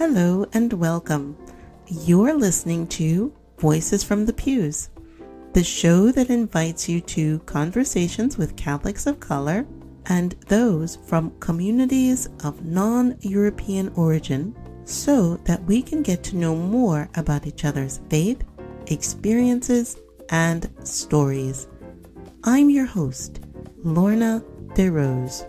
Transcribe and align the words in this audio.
Hello 0.00 0.46
and 0.54 0.72
welcome. 0.72 1.36
You're 1.86 2.32
listening 2.32 2.86
to 2.86 3.34
Voices 3.58 4.02
from 4.02 4.24
the 4.24 4.32
Pews, 4.32 4.88
the 5.52 5.62
show 5.62 6.10
that 6.10 6.30
invites 6.30 6.88
you 6.88 7.02
to 7.02 7.40
conversations 7.40 8.38
with 8.38 8.56
Catholics 8.56 9.06
of 9.06 9.20
color 9.20 9.66
and 10.06 10.32
those 10.48 10.96
from 11.04 11.38
communities 11.38 12.30
of 12.44 12.64
non 12.64 13.18
European 13.20 13.90
origin 13.90 14.56
so 14.86 15.36
that 15.44 15.62
we 15.64 15.82
can 15.82 16.00
get 16.00 16.24
to 16.24 16.36
know 16.36 16.56
more 16.56 17.10
about 17.16 17.46
each 17.46 17.66
other's 17.66 18.00
faith, 18.08 18.42
experiences, 18.86 19.98
and 20.30 20.70
stories. 20.82 21.68
I'm 22.42 22.70
your 22.70 22.86
host, 22.86 23.40
Lorna 23.84 24.42
DeRose. 24.72 25.44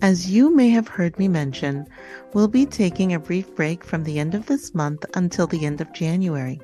As 0.00 0.30
you 0.30 0.54
may 0.54 0.68
have 0.70 0.86
heard 0.86 1.18
me 1.18 1.26
mention, 1.26 1.86
we'll 2.32 2.48
be 2.48 2.64
taking 2.64 3.12
a 3.12 3.18
brief 3.18 3.52
break 3.56 3.82
from 3.82 4.04
the 4.04 4.20
end 4.20 4.34
of 4.34 4.46
this 4.46 4.74
month 4.74 5.04
until 5.14 5.48
the 5.48 5.66
end 5.66 5.80
of 5.80 5.92
January 5.92 6.60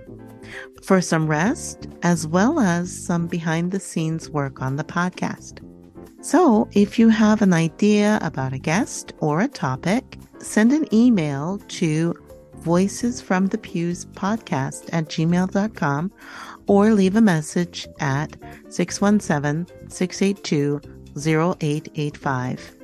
for 0.82 1.00
some 1.00 1.26
rest 1.26 1.88
as 2.02 2.26
well 2.26 2.60
as 2.60 2.92
some 2.92 3.26
behind 3.26 3.72
the 3.72 3.80
scenes 3.80 4.30
work 4.30 4.62
on 4.62 4.76
the 4.76 4.84
podcast. 4.84 5.60
So 6.22 6.68
if 6.72 6.98
you 6.98 7.08
have 7.08 7.42
an 7.42 7.52
idea 7.52 8.18
about 8.22 8.52
a 8.52 8.58
guest 8.58 9.12
or 9.18 9.40
a 9.40 9.48
topic, 9.48 10.18
send 10.38 10.72
an 10.72 10.92
email 10.94 11.58
to 11.68 12.14
voices 12.58 13.20
from 13.20 13.48
the 13.48 13.58
pews 13.58 14.06
podcast 14.06 14.88
at 14.92 15.06
gmail.com 15.08 16.12
or 16.66 16.92
leave 16.92 17.16
a 17.16 17.20
message 17.20 17.88
at 18.00 18.36
617 18.70 19.66
682 19.90 20.80
0885. 21.16 22.83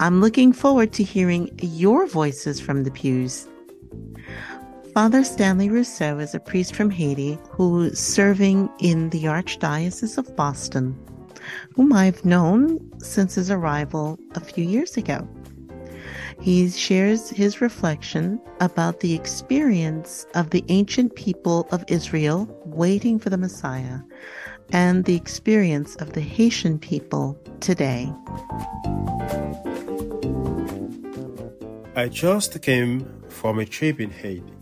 I'm 0.00 0.22
looking 0.22 0.54
forward 0.54 0.94
to 0.94 1.02
hearing 1.02 1.50
your 1.60 2.06
voices 2.06 2.58
from 2.58 2.84
the 2.84 2.90
pews. 2.90 3.46
Father 4.94 5.22
Stanley 5.22 5.68
Rousseau 5.68 6.18
is 6.18 6.34
a 6.34 6.40
priest 6.40 6.74
from 6.74 6.88
Haiti 6.88 7.38
who 7.50 7.82
is 7.82 7.98
serving 7.98 8.70
in 8.78 9.10
the 9.10 9.24
Archdiocese 9.24 10.16
of 10.16 10.34
Boston, 10.36 10.98
whom 11.74 11.92
I've 11.92 12.24
known 12.24 12.78
since 13.02 13.34
his 13.34 13.50
arrival 13.50 14.18
a 14.34 14.40
few 14.40 14.64
years 14.64 14.96
ago. 14.96 15.28
He 16.40 16.70
shares 16.70 17.28
his 17.28 17.60
reflection 17.60 18.40
about 18.60 19.00
the 19.00 19.12
experience 19.12 20.26
of 20.34 20.48
the 20.48 20.64
ancient 20.68 21.14
people 21.14 21.68
of 21.72 21.84
Israel 21.88 22.48
waiting 22.64 23.18
for 23.18 23.28
the 23.28 23.36
Messiah 23.36 23.98
and 24.72 25.04
the 25.04 25.16
experience 25.16 25.94
of 25.96 26.14
the 26.14 26.22
Haitian 26.22 26.78
people 26.78 27.38
today. 27.60 28.10
I 32.00 32.08
just 32.08 32.62
came 32.62 33.04
from 33.28 33.58
a 33.58 33.66
trip 33.66 34.00
in 34.00 34.10
Haiti. 34.10 34.58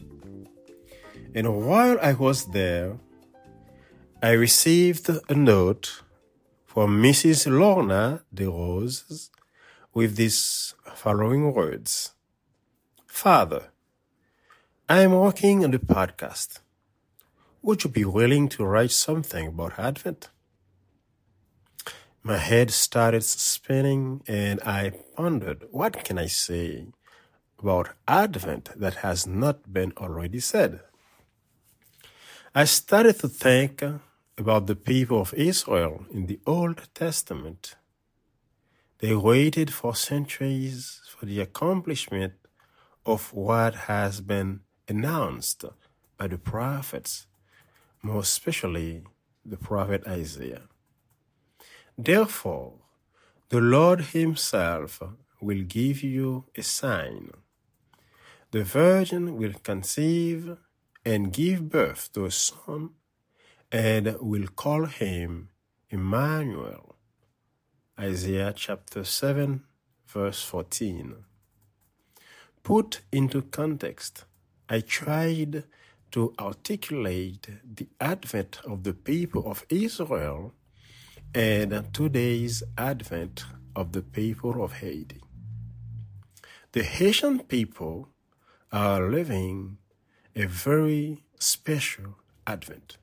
And 1.37 1.47
while 1.69 1.97
I 2.03 2.13
was 2.15 2.47
there, 2.47 2.99
I 4.21 4.33
received 4.33 5.09
a 5.09 5.35
note 5.37 6.03
from 6.67 7.01
Mrs. 7.01 7.47
Lorna 7.47 8.25
DeRose 8.35 9.31
with 9.95 10.17
these 10.17 10.75
following 10.97 11.55
words 11.55 12.11
Father, 13.07 13.71
I 14.89 15.03
am 15.03 15.13
working 15.13 15.63
on 15.63 15.71
the 15.71 15.79
podcast. 15.79 16.59
Would 17.63 17.85
you 17.85 17.91
be 17.91 18.05
willing 18.05 18.49
to 18.49 18.65
write 18.65 18.91
something 18.91 19.47
about 19.47 19.79
Advent? 19.79 20.29
My 22.25 22.39
head 22.39 22.73
started 22.73 23.23
spinning 23.23 24.23
and 24.27 24.61
I 24.63 24.91
pondered, 25.15 25.69
what 25.71 26.03
can 26.03 26.19
I 26.19 26.27
say 26.27 26.89
about 27.61 27.91
Advent 28.07 28.71
that 28.79 28.97
has 28.97 29.27
not 29.27 29.73
been 29.73 29.93
already 29.97 30.41
said. 30.41 30.81
I 32.55 32.65
started 32.65 33.19
to 33.21 33.29
think 33.29 33.83
about 34.37 34.67
the 34.67 34.77
people 34.77 35.21
of 35.21 35.35
Israel 35.35 36.07
in 36.13 36.27
the 36.27 36.41
Old 36.47 36.89
Testament. 36.95 37.75
They 38.99 39.15
waited 39.15 39.73
for 39.73 39.95
centuries 39.95 41.01
for 41.17 41.27
the 41.27 41.41
accomplishment 41.41 42.35
of 43.05 43.33
what 43.33 43.75
has 43.93 44.21
been 44.21 44.61
announced 44.89 45.65
by 46.17 46.29
the 46.29 46.39
prophets, 46.39 47.27
more 48.03 48.21
especially 48.21 49.03
the 49.45 49.57
prophet 49.57 50.07
Isaiah. 50.07 50.69
Therefore, 51.97 52.75
the 53.49 53.61
Lord 53.61 54.01
Himself 54.17 55.03
will 55.41 55.63
give 55.63 56.03
you 56.03 56.45
a 56.57 56.63
sign 56.63 57.31
the 58.51 58.65
virgin 58.65 59.37
will 59.37 59.53
conceive 59.63 60.57
and 61.05 61.33
give 61.33 61.69
birth 61.69 62.11
to 62.15 62.25
a 62.25 62.31
son 62.31 62.91
and 63.71 64.17
will 64.21 64.49
call 64.49 64.87
him 64.87 65.51
Emmanuel. 65.91 66.97
Isaiah 68.01 68.55
chapter 68.57 69.05
7, 69.05 69.65
verse 70.07 70.43
14. 70.43 71.17
Put 72.63 73.01
into 73.13 73.43
context, 73.43 74.25
I 74.69 74.81
tried 74.81 75.65
to 76.13 76.33
articulate 76.39 77.49
the 77.75 77.89
advent 78.01 78.61
of 78.65 78.85
the 78.85 78.95
people 78.95 79.51
of 79.51 79.67
Israel 79.69 80.55
and 81.35 81.93
today's 81.93 82.63
advent 82.79 83.45
of 83.77 83.93
the 83.93 84.03
people 84.03 84.65
of 84.65 84.75
Haiti. 84.75 85.21
The 86.73 86.83
Haitian 86.83 87.41
people 87.41 88.09
are 88.71 89.09
living 89.09 89.79
a 90.35 90.47
very 90.47 91.25
special 91.39 92.17
Advent. 92.47 92.99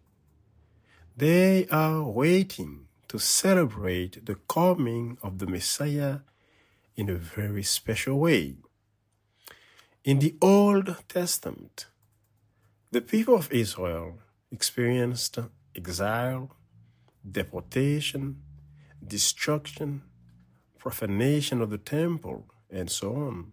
They 1.18 1.68
are 1.68 2.04
waiting 2.04 2.88
to 3.08 3.20
celebrate 3.20 4.26
the 4.26 4.36
coming 4.48 5.18
of 5.22 5.40
the 5.40 5.48
Messiah 5.48 6.20
in 6.96 7.10
a 7.10 7.16
very 7.16 7.64
special 7.64 8.20
way. 8.20 8.56
In 10.04 10.20
the 10.20 10.36
Old 10.42 10.96
Testament, 11.08 11.88
the 12.92 13.02
people 13.02 13.36
of 13.36 13.52
Israel 13.52 14.20
experienced 14.52 15.40
exile, 15.76 16.56
deportation, 17.30 18.42
destruction, 19.06 20.04
profanation 20.78 21.62
of 21.62 21.70
the 21.70 21.78
temple, 21.78 22.46
and 22.70 22.90
so 22.90 23.16
on. 23.16 23.52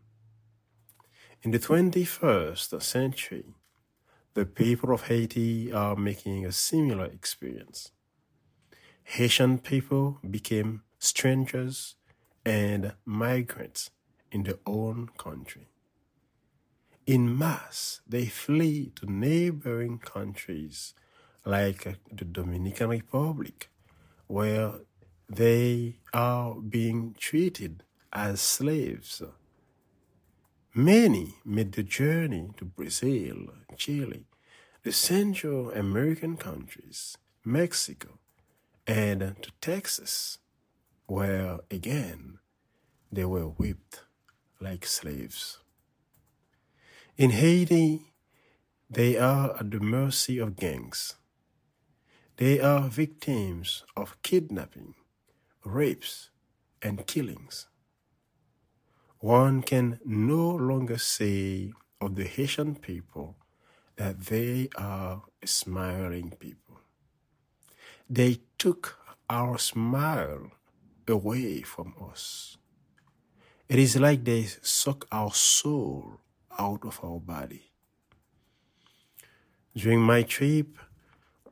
In 1.45 1.51
the 1.51 1.59
21st 1.59 2.81
century, 2.81 3.47
the 4.35 4.47
people 4.47 4.95
of 4.95 5.09
Haiti 5.09 5.73
are 5.73 5.97
making 5.97 6.47
a 6.47 6.53
similar 6.53 7.07
experience. 7.07 7.91
Haitian 9.03 9.59
people 9.59 10.21
became 10.31 10.83
strangers 11.01 11.97
and 12.47 12.93
migrants 13.05 13.91
in 14.31 14.45
their 14.45 14.61
own 14.65 15.09
country. 15.19 15.67
In 17.07 17.37
mass, 17.37 18.03
they 18.07 18.27
flee 18.27 18.93
to 18.95 19.11
neighboring 19.11 19.99
countries 19.99 20.95
like 21.45 21.99
the 22.13 22.25
Dominican 22.25 22.89
Republic, 22.89 23.69
where 24.29 24.75
they 25.29 25.97
are 26.15 26.55
being 26.55 27.17
treated 27.19 27.83
as 28.13 28.41
slaves 28.41 29.21
Many 30.75 31.35
made 31.45 31.73
the 31.73 31.83
journey 31.83 32.49
to 32.57 32.65
Brazil, 32.65 33.51
Chile, 33.77 34.25
the 34.85 34.93
Central 34.93 35.71
American 35.71 36.39
countries, 36.39 37.19
Mexico, 37.45 38.19
and 38.87 39.37
to 39.43 39.51
Texas, 39.61 40.39
where 41.05 41.59
again 41.71 42.39
they 43.13 43.27
were 43.27 43.49
whipped 43.49 44.05
like 44.63 44.87
slaves. 44.87 45.59
In 47.19 47.33
Haiti, 47.33 48.15
they 48.89 49.19
are 49.19 49.55
at 49.61 49.71
the 49.73 49.81
mercy 49.81 50.39
of 50.39 50.57
gangs. 50.57 51.17
They 52.39 52.61
are 52.61 52.89
victims 52.89 53.85
of 53.95 54.17
kidnapping, 54.23 54.95
rapes, 55.67 56.31
and 56.81 57.07
killings 57.07 57.67
one 59.23 59.63
can 59.63 60.01
no 60.05 60.51
longer 60.51 60.99
say 60.99 61.73
of 62.01 62.17
the 62.17 62.25
Haitian 62.25 62.75
people 62.75 63.37
that 63.95 64.21
they 64.23 64.69
are 64.77 65.23
smiling 65.45 66.33
people. 66.41 66.81
They 68.11 68.41
took 68.59 68.99
our 69.31 69.59
smile 69.59 70.51
away 71.07 71.63
from 71.63 71.95
us. 72.11 72.57
It 73.69 73.79
is 73.79 73.97
like 73.97 74.25
they 74.25 74.47
suck 74.61 75.07
our 75.13 75.33
soul 75.33 76.19
out 76.59 76.85
of 76.85 76.99
our 77.05 77.21
body. 77.21 77.71
During 79.77 80.01
my 80.01 80.25
trip, 80.25 80.79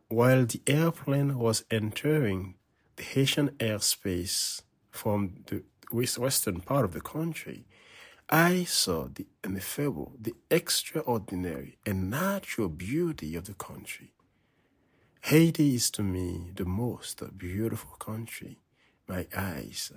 while 0.08 0.44
the 0.44 0.60
airplane 0.66 1.38
was 1.38 1.62
entering 1.70 2.56
the 2.96 3.04
Haitian 3.04 3.50
airspace 3.60 4.62
from 4.90 5.44
the 5.46 5.62
western 5.92 6.60
part 6.60 6.84
of 6.84 6.92
the 6.92 7.00
country, 7.00 7.66
I 8.28 8.64
saw 8.64 9.08
the 9.12 9.26
ineffable, 9.42 10.12
the 10.20 10.34
extraordinary 10.50 11.78
and 11.84 12.10
natural 12.10 12.68
beauty 12.68 13.34
of 13.34 13.46
the 13.46 13.54
country. 13.54 14.12
Haiti 15.22 15.74
is 15.74 15.90
to 15.92 16.02
me 16.02 16.52
the 16.54 16.64
most 16.64 17.22
beautiful 17.36 17.96
country 17.98 18.58
my 19.08 19.26
eyes 19.36 19.92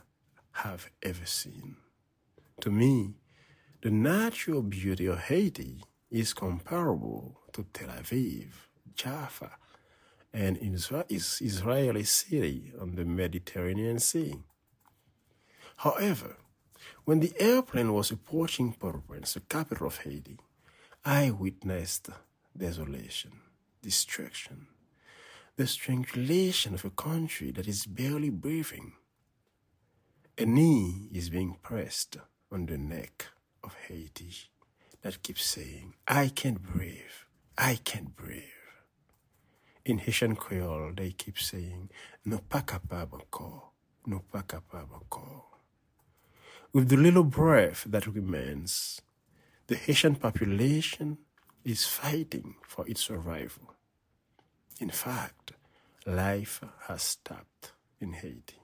have 0.53 0.89
ever 1.01 1.25
seen. 1.25 1.77
To 2.61 2.71
me, 2.71 3.15
the 3.81 3.91
natural 3.91 4.61
beauty 4.61 5.05
of 5.05 5.19
Haiti 5.19 5.83
is 6.09 6.33
comparable 6.33 7.39
to 7.53 7.65
Tel 7.73 7.89
Aviv, 7.89 8.51
Jaffa, 8.95 9.51
and 10.33 10.57
Israeli 10.57 12.03
city 12.03 12.73
on 12.79 12.95
the 12.95 13.05
Mediterranean 13.05 13.99
Sea. 13.99 14.35
However, 15.77 16.37
when 17.05 17.19
the 17.19 17.33
airplane 17.39 17.93
was 17.93 18.11
approaching 18.11 18.73
Port-au-Prince, 18.73 19.33
the 19.33 19.41
capital 19.41 19.87
of 19.87 19.97
Haiti, 19.97 20.37
I 21.03 21.31
witnessed 21.31 22.09
desolation, 22.55 23.41
destruction, 23.81 24.67
the 25.57 25.67
strangulation 25.67 26.73
of 26.73 26.85
a 26.85 26.89
country 26.89 27.51
that 27.51 27.67
is 27.67 27.85
barely 27.85 28.29
breathing. 28.29 28.93
A 30.37 30.45
knee 30.45 31.09
is 31.13 31.29
being 31.29 31.57
pressed 31.61 32.17
on 32.51 32.65
the 32.65 32.77
neck 32.77 33.27
of 33.63 33.75
Haiti 33.87 34.33
that 35.01 35.21
keeps 35.21 35.45
saying, 35.45 35.95
I 36.07 36.29
can't 36.29 36.61
breathe, 36.63 37.17
I 37.57 37.75
can't 37.83 38.15
breathe. 38.15 38.43
In 39.85 39.97
Haitian 39.97 40.37
Creole, 40.37 40.93
they 40.95 41.11
keep 41.11 41.37
saying, 41.37 41.89
"No 42.23 42.37
pas 42.37 42.63
capable 42.63 43.19
encore, 43.19 43.73
no 44.05 44.19
pas 44.31 44.43
capable 44.43 44.95
encore." 44.95 45.52
With 46.73 46.89
the 46.89 46.97
little 46.97 47.23
breath 47.23 47.83
that 47.87 48.07
remains, 48.07 48.99
the 49.67 49.75
Haitian 49.75 50.15
population 50.15 51.19
is 51.63 51.85
fighting 51.85 52.55
for 52.67 52.87
its 52.87 53.01
survival. 53.01 53.75
In 54.79 54.89
fact, 54.89 55.51
life 56.07 56.61
has 56.87 57.03
stopped 57.03 57.73
in 58.01 58.13
Haiti. 58.13 58.57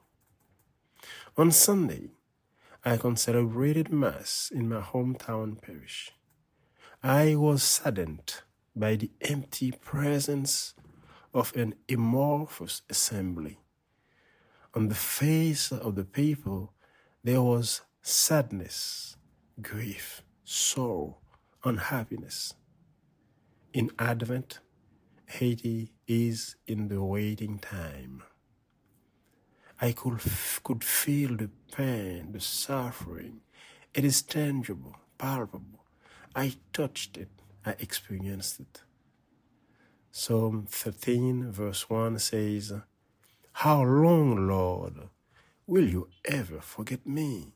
On 1.37 1.51
Sunday, 1.51 2.09
I 2.83 2.97
celebrated 3.13 3.91
Mass 3.91 4.49
in 4.51 4.67
my 4.67 4.81
hometown 4.81 5.61
parish. 5.61 6.11
I 7.03 7.35
was 7.35 7.61
saddened 7.61 8.41
by 8.75 8.95
the 8.95 9.11
empty 9.21 9.71
presence 9.71 10.73
of 11.31 11.55
an 11.55 11.75
amorphous 11.87 12.81
assembly. 12.89 13.59
On 14.73 14.87
the 14.87 14.95
face 14.95 15.71
of 15.71 15.93
the 15.93 16.05
people, 16.05 16.73
there 17.23 17.43
was 17.43 17.81
sadness, 18.01 19.17
grief, 19.61 20.23
sorrow, 20.43 21.17
unhappiness. 21.63 22.53
In 23.73 23.91
Advent, 23.99 24.59
Haiti 25.27 25.93
is 26.07 26.55
in 26.65 26.87
the 26.87 27.03
waiting 27.03 27.59
time. 27.59 28.23
I 29.81 29.91
could, 29.91 30.19
could 30.63 30.83
feel 30.83 31.37
the 31.37 31.49
pain, 31.71 32.31
the 32.31 32.39
suffering. 32.39 33.41
It 33.93 34.03
is 34.03 34.21
tangible, 34.21 34.95
palpable. 35.17 35.85
I 36.35 36.55
touched 36.73 37.17
it, 37.17 37.29
I 37.65 37.75
experienced 37.79 38.59
it. 38.59 38.81
Psalm 40.11 40.65
13, 40.67 41.51
verse 41.51 41.89
1 41.89 42.19
says, 42.19 42.73
How 43.53 43.83
long, 43.83 44.47
Lord, 44.47 45.09
will 45.67 45.87
you 45.87 46.09
ever 46.25 46.59
forget 46.61 47.05
me? 47.05 47.53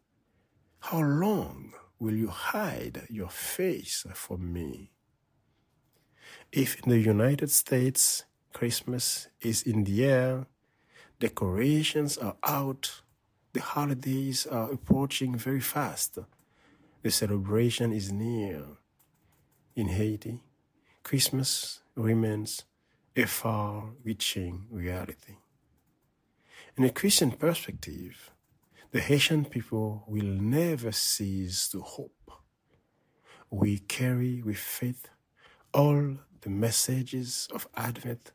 How 0.87 0.99
long 0.99 1.71
will 1.97 2.13
you 2.13 2.27
hide 2.27 3.07
your 3.09 3.29
face 3.29 4.05
from 4.13 4.51
me? 4.51 4.91
If 6.51 6.83
in 6.83 6.89
the 6.89 6.99
United 6.99 7.49
States 7.51 8.25
Christmas 8.51 9.29
is 9.39 9.63
in 9.63 9.85
the 9.85 10.03
air, 10.03 10.45
decorations 11.21 12.17
are 12.17 12.35
out, 12.43 13.01
the 13.53 13.61
holidays 13.61 14.45
are 14.45 14.73
approaching 14.73 15.37
very 15.37 15.61
fast, 15.61 16.19
the 17.01 17.11
celebration 17.11 17.93
is 17.93 18.11
near. 18.11 18.65
In 19.77 19.87
Haiti, 19.87 20.43
Christmas 21.01 21.79
remains 21.95 22.65
a 23.15 23.25
far 23.25 23.85
reaching 24.03 24.65
reality. 24.69 25.37
In 26.75 26.83
a 26.83 26.89
Christian 26.89 27.31
perspective, 27.31 28.32
the 28.93 29.01
Haitian 29.01 29.43
people 29.43 30.03
will 30.05 30.21
never 30.23 30.91
cease 30.91 31.67
to 31.67 31.81
hope. 31.81 32.29
We 33.49 33.79
carry 33.79 34.43
with 34.43 34.57
faith 34.57 35.09
all 35.73 36.17
the 36.41 36.49
messages 36.51 37.47
of 37.51 37.67
Advent 37.75 38.33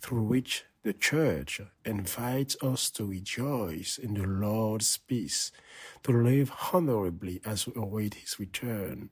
through 0.00 0.22
which 0.22 0.64
the 0.82 0.94
Church 0.94 1.60
invites 1.84 2.56
us 2.62 2.88
to 2.92 3.04
rejoice 3.04 3.98
in 3.98 4.14
the 4.14 4.26
Lord's 4.26 4.96
peace, 4.96 5.52
to 6.04 6.12
live 6.12 6.52
honorably 6.72 7.42
as 7.44 7.66
we 7.66 7.74
await 7.76 8.14
His 8.14 8.40
return, 8.40 9.10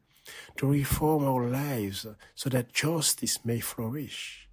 to 0.56 0.66
reform 0.66 1.24
our 1.24 1.46
lives 1.46 2.06
so 2.34 2.48
that 2.48 2.72
justice 2.72 3.44
may 3.44 3.60
flourish, 3.60 4.48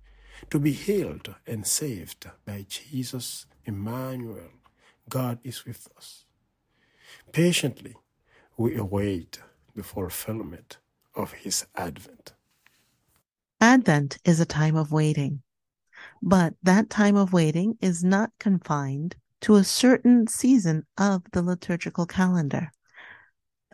to 0.50 0.60
be 0.60 0.74
healed 0.74 1.36
and 1.48 1.66
saved 1.66 2.30
by 2.46 2.66
Jesus 2.68 3.46
Emmanuel. 3.64 4.52
God 5.08 5.40
is 5.46 5.66
with 5.66 5.88
us. 5.96 6.26
Patiently, 7.32 7.96
we 8.58 8.76
await 8.76 9.40
the 9.76 9.84
fulfillment 9.84 10.78
of 11.16 11.34
His 11.34 11.66
advent. 11.76 12.34
Advent 13.60 14.18
is 14.26 14.40
a 14.40 14.46
time 14.46 14.76
of 14.76 14.92
waiting, 14.92 15.42
but 16.22 16.54
that 16.62 16.90
time 16.90 17.16
of 17.16 17.34
waiting 17.34 17.78
is 17.82 18.04
not 18.04 18.32
confined 18.40 19.16
to 19.42 19.56
a 19.56 19.64
certain 19.64 20.28
season 20.28 20.86
of 20.98 21.24
the 21.32 21.42
liturgical 21.42 22.06
calendar. 22.06 22.72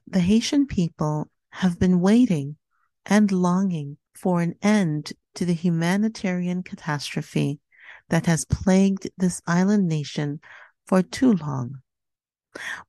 The 0.07 0.19
Haitian 0.19 0.65
people 0.65 1.29
have 1.51 1.79
been 1.79 2.01
waiting 2.01 2.57
and 3.05 3.31
longing 3.31 3.97
for 4.15 4.41
an 4.41 4.55
end 4.61 5.13
to 5.35 5.45
the 5.45 5.53
humanitarian 5.53 6.63
catastrophe 6.63 7.59
that 8.09 8.25
has 8.25 8.45
plagued 8.45 9.09
this 9.17 9.41
island 9.47 9.87
nation 9.87 10.39
for 10.85 11.01
too 11.01 11.33
long. 11.33 11.81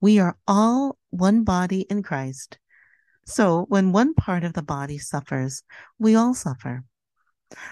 We 0.00 0.19
are 0.19 0.37
all 0.47 0.99
one 1.11 1.45
body 1.45 1.83
in 1.83 2.02
Christ. 2.02 2.59
So 3.26 3.67
when 3.69 3.93
one 3.93 4.14
part 4.14 4.45
of 4.45 4.55
the 4.55 4.62
body 4.62 4.99
suffers, 4.99 5.62
we 5.99 6.14
all 6.14 6.35
suffer. 6.35 6.85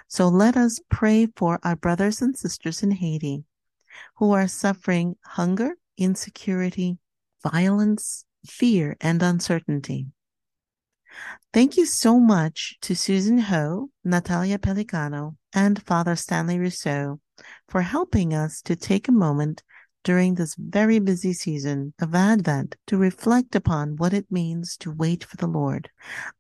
So 0.09 0.29
let 0.29 0.57
us 0.57 0.81
pray 0.91 1.29
for 1.37 1.59
our 1.63 1.77
brothers 1.77 2.21
and 2.21 2.37
sisters 2.37 2.83
in 2.83 2.91
Haiti 2.91 3.45
who 4.17 4.33
are 4.33 4.49
suffering 4.49 5.17
hunger, 5.25 5.77
insecurity, 5.97 6.99
violence, 7.43 8.25
fear, 8.47 8.97
and 9.01 9.23
uncertainty. 9.23 10.07
Thank 11.53 11.77
you 11.77 11.87
so 11.87 12.21
much 12.21 12.77
to 12.83 12.95
Susan 12.95 13.39
Ho, 13.39 13.91
Natalia 14.05 14.59
Pellicano, 14.59 15.37
and 15.53 15.83
Father 15.83 16.15
Stanley 16.15 16.59
Rousseau 16.59 17.21
for 17.69 17.83
helping 17.83 18.35
us 18.35 18.61
to 18.63 18.77
take 18.77 19.09
a 19.09 19.13
moment 19.13 19.63
during 20.05 20.35
this 20.35 20.55
very 20.57 20.99
busy 20.99 21.33
season 21.33 21.93
of 22.01 22.15
Advent 22.15 22.77
to 22.87 22.97
reflect 22.97 23.55
upon 23.55 23.97
what 23.97 24.13
it 24.13 24.31
means 24.31 24.77
to 24.79 24.91
wait 24.91 25.25
for 25.25 25.37
the 25.37 25.47
Lord. 25.47 25.91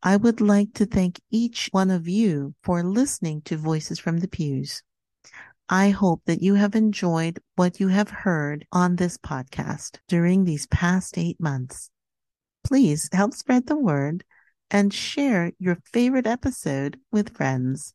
I 0.02 0.16
would 0.16 0.40
like 0.40 0.72
to 0.74 0.86
thank 0.86 1.20
each 1.30 1.68
one 1.72 1.90
of 1.90 2.08
you 2.08 2.54
for 2.62 2.82
listening 2.82 3.42
to 3.42 3.56
Voices 3.56 3.98
from 3.98 4.18
the 4.18 4.28
Pews. 4.28 4.82
I 5.68 5.90
hope 5.90 6.22
that 6.24 6.42
you 6.42 6.54
have 6.54 6.74
enjoyed 6.74 7.40
what 7.56 7.78
you 7.78 7.88
have 7.88 8.08
heard 8.08 8.66
on 8.72 8.96
this 8.96 9.18
podcast 9.18 9.98
during 10.08 10.44
these 10.44 10.66
past 10.66 11.18
eight 11.18 11.38
months. 11.38 11.90
Please 12.64 13.10
help 13.12 13.34
spread 13.34 13.66
the 13.66 13.76
word 13.76 14.24
and 14.70 14.94
share 14.94 15.52
your 15.58 15.76
favorite 15.92 16.26
episode 16.26 16.98
with 17.12 17.36
friends. 17.36 17.92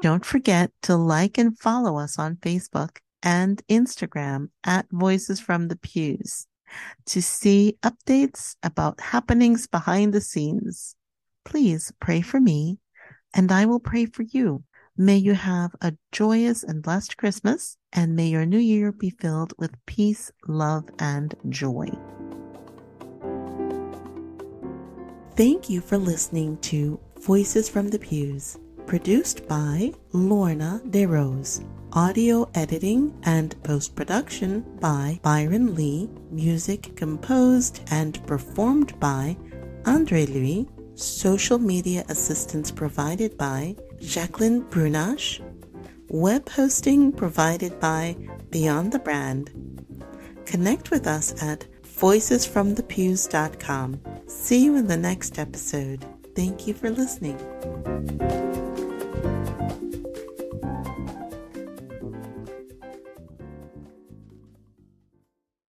Don't 0.00 0.24
forget 0.24 0.70
to 0.82 0.96
like 0.96 1.36
and 1.36 1.58
follow 1.58 1.98
us 1.98 2.18
on 2.18 2.36
Facebook 2.36 2.98
and 3.22 3.62
Instagram 3.68 4.48
at 4.64 4.86
Voices 4.90 5.40
from 5.40 5.68
the 5.68 5.76
Pews 5.76 6.46
to 7.06 7.22
see 7.22 7.76
updates 7.82 8.56
about 8.62 9.00
happenings 9.00 9.66
behind 9.66 10.12
the 10.12 10.20
scenes. 10.20 10.96
Please 11.44 11.92
pray 12.00 12.20
for 12.20 12.40
me 12.40 12.78
and 13.34 13.50
I 13.50 13.66
will 13.66 13.80
pray 13.80 14.06
for 14.06 14.22
you. 14.22 14.64
May 14.96 15.16
you 15.16 15.34
have 15.34 15.74
a 15.80 15.94
joyous 16.12 16.62
and 16.62 16.82
blessed 16.82 17.16
Christmas 17.16 17.76
and 17.92 18.14
may 18.14 18.28
your 18.28 18.46
new 18.46 18.58
year 18.58 18.92
be 18.92 19.10
filled 19.10 19.54
with 19.58 19.74
peace, 19.86 20.30
love, 20.46 20.84
and 20.98 21.34
joy. 21.48 21.88
Thank 25.34 25.70
you 25.70 25.80
for 25.80 25.96
listening 25.96 26.58
to 26.58 27.00
Voices 27.20 27.68
from 27.68 27.88
the 27.88 27.98
Pews. 27.98 28.58
Produced 28.86 29.48
by 29.48 29.92
Lorna 30.12 30.82
DeRose. 30.88 31.64
Audio 31.94 32.48
editing 32.54 33.14
and 33.24 33.62
post 33.64 33.94
production 33.94 34.64
by 34.80 35.20
Byron 35.22 35.74
Lee. 35.74 36.08
Music 36.30 36.96
composed 36.96 37.82
and 37.90 38.26
performed 38.26 38.98
by 38.98 39.36
Andre 39.84 40.24
Louis. 40.24 40.66
Social 40.94 41.58
media 41.58 42.02
assistance 42.08 42.70
provided 42.70 43.36
by 43.36 43.76
Jacqueline 44.00 44.62
Brunache. 44.70 45.42
Web 46.08 46.48
hosting 46.48 47.12
provided 47.12 47.78
by 47.78 48.16
Beyond 48.48 48.92
the 48.92 48.98
Brand. 48.98 49.50
Connect 50.46 50.90
with 50.90 51.06
us 51.06 51.42
at 51.42 51.66
voicesfromthepews.com. 51.84 54.00
See 54.28 54.64
you 54.64 54.76
in 54.76 54.86
the 54.86 54.96
next 54.96 55.38
episode. 55.38 56.06
Thank 56.34 56.66
you 56.66 56.72
for 56.72 56.88
listening. 56.88 57.36